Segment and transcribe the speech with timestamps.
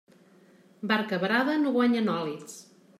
[0.93, 2.63] Barca varada no guanya nòlits.